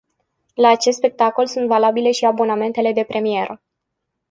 La 0.55 0.69
acest 0.69 0.97
spectacol 0.97 1.45
sunt 1.47 1.67
valabile 1.67 2.11
și 2.11 2.25
abonamentele 2.25 2.93
de 2.93 3.03
premieră. 3.03 3.61